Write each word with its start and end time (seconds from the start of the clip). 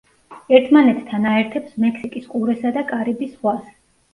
ერთმანეთთან 0.59 1.27
აერთებს 1.33 1.77
მექსიკის 1.85 2.27
ყურესა 2.33 2.73
და 2.79 2.87
კარიბის 2.91 3.37
ზღვას. 3.37 3.65